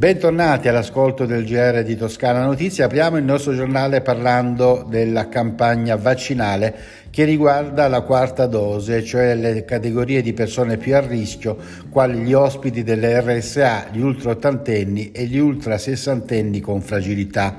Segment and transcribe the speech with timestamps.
[0.00, 2.84] Bentornati all'ascolto del GR di Toscana Notizie.
[2.84, 6.74] Apriamo il nostro giornale parlando della campagna vaccinale
[7.10, 11.58] che riguarda la quarta dose, cioè le categorie di persone più a rischio,
[11.90, 17.58] quali gli ospiti delle RSA, gli ultra ottantenni e gli ultra sessantenni con fragilità.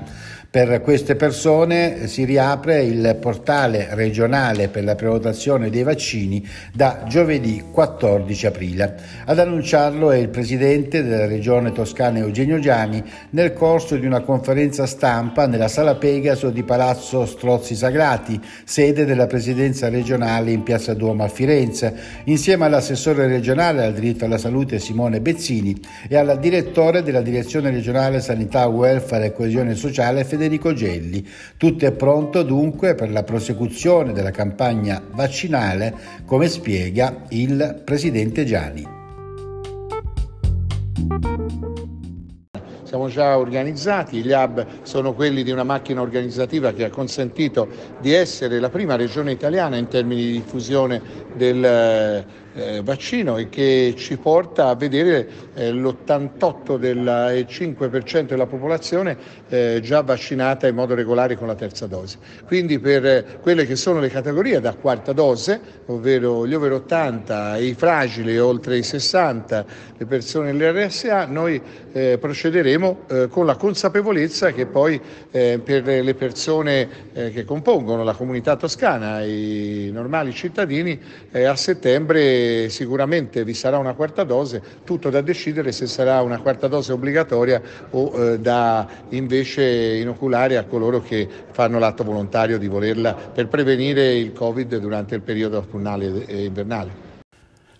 [0.52, 7.64] Per queste persone si riapre il portale regionale per la prenotazione dei vaccini da giovedì
[7.72, 8.94] 14 aprile.
[9.24, 14.84] Ad annunciarlo è il presidente della regione toscana Eugenio Giani nel corso di una conferenza
[14.84, 21.24] stampa nella sala Pegaso di Palazzo Strozzi Sagrati, sede della presidenza regionale in Piazza Duomo
[21.24, 21.94] a Firenze,
[22.24, 28.20] insieme all'assessore regionale al diritto alla salute Simone Bezzini e al direttore della direzione regionale
[28.20, 31.24] sanità, welfare e coesione sociale Federico Federico Gelli.
[31.56, 38.84] Tutto è pronto dunque per la prosecuzione della campagna vaccinale, come spiega il presidente Gianni.
[42.82, 47.68] Siamo già organizzati, gli hub sono quelli di una macchina organizzativa che ha consentito
[48.00, 51.00] di essere la prima regione italiana in termini di diffusione
[51.36, 52.24] del
[52.54, 59.16] eh, vaccino e che ci porta a vedere eh, l'88,5% della popolazione
[59.48, 62.18] eh, già vaccinata in modo regolare con la terza dose.
[62.46, 67.56] Quindi per eh, quelle che sono le categorie da quarta dose, ovvero gli over 80,
[67.58, 69.64] i fragili oltre i 60,
[69.96, 71.60] le persone dell'RSA, noi
[71.92, 75.00] eh, procederemo eh, con la consapevolezza che poi
[75.32, 80.98] per le persone che compongono la comunità toscana, i normali cittadini,
[81.32, 86.68] a settembre sicuramente vi sarà una quarta dose, tutto da decidere se sarà una quarta
[86.68, 93.14] dose obbligatoria o eh, da invece inoculare a coloro che fanno l'atto volontario di volerla
[93.14, 97.10] per prevenire il Covid durante il periodo autunnale e invernale.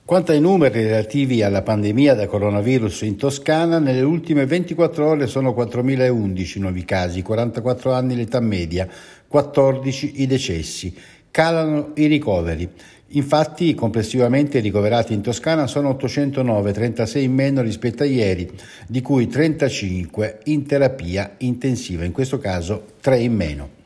[0.05, 5.53] Quanto ai numeri relativi alla pandemia da coronavirus in Toscana, nelle ultime 24 ore sono
[5.53, 8.87] 4.011 nuovi casi, 44 anni l'età media,
[9.29, 10.95] 14 i decessi.
[11.33, 12.69] Calano i ricoveri.
[13.15, 18.49] Infatti complessivamente i ricoverati in Toscana sono 809, 36 in meno rispetto a ieri,
[18.87, 23.81] di cui 35 in terapia intensiva, in questo caso 3 in meno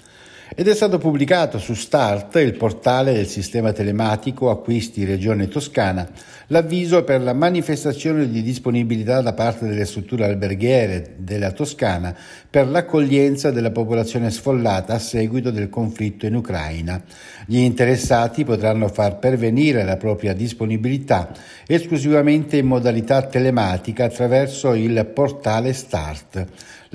[0.59, 6.09] ed è stato pubblicato su Start, il portale del sistema telematico acquisti Regione Toscana,
[6.47, 12.17] l'avviso per la manifestazione di disponibilità da parte delle strutture alberghiere della Toscana
[12.49, 17.03] per l'accoglienza della popolazione sfollata a seguito del conflitto in Ucraina.
[17.45, 21.33] Gli interessati potranno far pervenire la propria disponibilità
[21.67, 26.47] esclusivamente in modalità telematica attraverso il portale Start.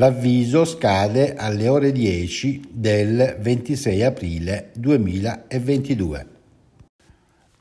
[0.02, 6.26] L'avviso scade alle ore 10 del 26 aprile 2022.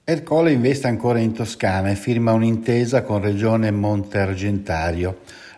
[0.05, 4.25] Ercole investe ancora in Toscana e firma un'intesa con Regione Monte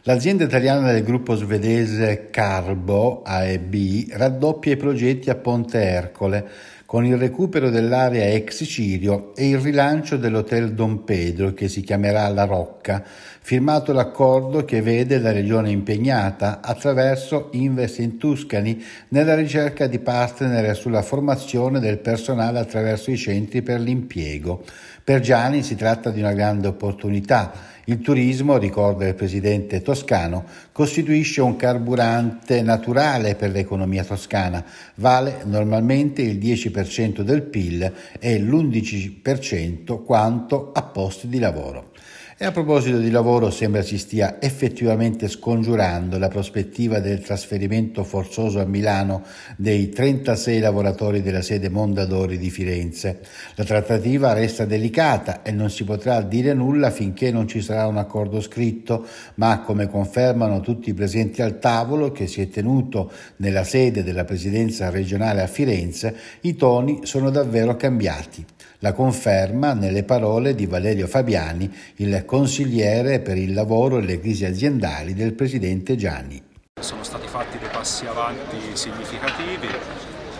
[0.03, 6.49] L'azienda italiana del gruppo svedese Carbo AEB raddoppia i progetti a Ponte Ercole
[6.93, 12.29] con il recupero dell'area ex Cirio e il rilancio dell'Hotel Don Pedro che si chiamerà
[12.29, 13.03] La Rocca,
[13.41, 20.77] firmato l'accordo che vede la regione impegnata attraverso Invest in Tuscany nella ricerca di partner
[20.77, 24.63] sulla formazione del personale attraverso i centri per l'impiego.
[25.03, 27.53] Per Gianni si tratta di una grande opportunità
[27.87, 34.65] il turismo, ricorda il presidente toscano, costituisce un carburante naturale per l'economia toscana,
[34.97, 41.91] vale normalmente il 10% del PIL e l'11% quanto a posti di lavoro.
[42.43, 48.59] E a proposito di lavoro sembra si stia effettivamente scongiurando la prospettiva del trasferimento forzoso
[48.59, 49.23] a Milano
[49.57, 53.21] dei 36 lavoratori della sede Mondadori di Firenze.
[53.55, 57.99] La trattativa resta delicata e non si potrà dire nulla finché non ci sarà un
[57.99, 59.07] accordo scritto,
[59.37, 64.25] ma come confermano tutti i presenti al tavolo che si è tenuto nella sede della
[64.25, 68.45] presidenza regionale a Firenze, i toni sono davvero cambiati.
[68.83, 74.47] La conferma nelle parole di Valerio Fabiani, il consigliere per il lavoro e le crisi
[74.47, 76.43] aziendali del presidente Gianni.
[76.81, 79.67] Sono stati fatti dei passi avanti significativi,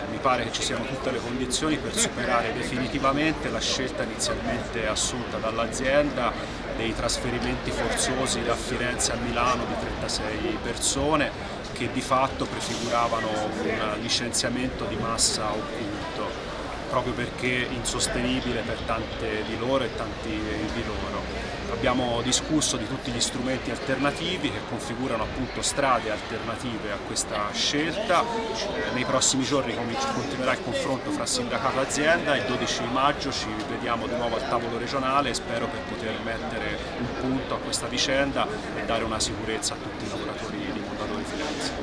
[0.09, 5.37] mi pare che ci siano tutte le condizioni per superare definitivamente la scelta inizialmente assunta
[5.37, 6.31] dall'azienda
[6.77, 11.29] dei trasferimenti forzosi da Firenze a Milano di 36 persone
[11.73, 16.41] che di fatto prefiguravano un licenziamento di massa occulto.
[16.89, 21.42] proprio perché insostenibile per tante di loro e tanti di loro.
[21.85, 28.23] Abbiamo discusso di tutti gli strumenti alternativi che configurano appunto strade alternative a questa scelta.
[28.93, 29.75] Nei prossimi giorni
[30.15, 32.37] continuerà il confronto fra sindacato e azienda.
[32.37, 37.19] Il 12 maggio ci vediamo di nuovo al tavolo regionale spero per poter mettere un
[37.19, 38.47] punto a questa vicenda
[38.81, 41.81] e dare una sicurezza a tutti i lavoratori di Mondadori Firenze.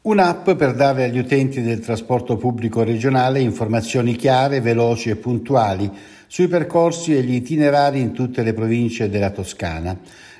[0.00, 6.48] Un'app per dare agli utenti del trasporto pubblico regionale informazioni chiare, veloci e puntuali sui
[6.48, 9.98] percorsi e gli itinerari in tutte le province della Toscana.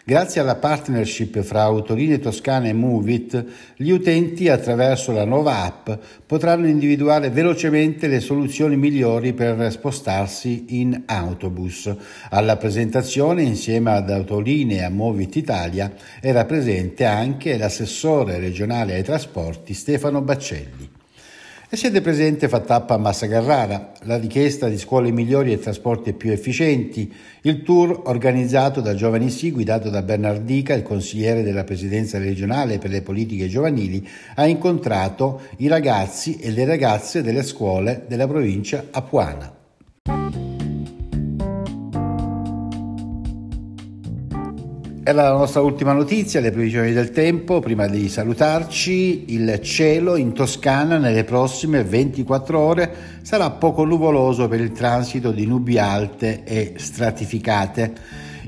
[0.09, 3.45] Grazie alla partnership fra Autolinee Toscane e Movit,
[3.75, 5.91] gli utenti attraverso la nuova app
[6.25, 11.93] potranno individuare velocemente le soluzioni migliori per spostarsi in autobus.
[12.31, 19.03] Alla presentazione, insieme ad Autolinee e a Movit Italia, era presente anche l'assessore regionale ai
[19.03, 20.96] trasporti Stefano Baccelli.
[21.69, 26.13] E siete presente fa tappa a Massa Carrara, la richiesta di scuole migliori e trasporti
[26.13, 32.19] più efficienti, il tour organizzato da Giovani Sì, guidato da Bernardica, il consigliere della presidenza
[32.19, 38.29] regionale per le politiche giovanili, ha incontrato i ragazzi e le ragazze delle scuole della
[38.29, 39.56] provincia apuana.
[45.09, 47.61] Era la nostra ultima notizia, le previsioni del tempo.
[47.61, 52.93] Prima di salutarci, il cielo in Toscana nelle prossime 24 ore
[53.23, 57.93] sarà poco nuvoloso per il transito di nubi alte e stratificate.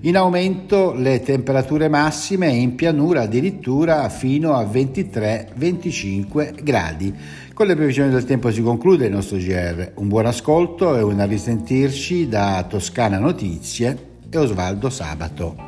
[0.00, 7.14] In aumento le temperature massime in pianura addirittura fino a 23-25 gradi.
[7.54, 9.92] Con le previsioni del tempo si conclude il nostro GR.
[9.94, 13.96] Un buon ascolto e un risentirci da Toscana Notizie
[14.28, 15.67] e Osvaldo Sabato.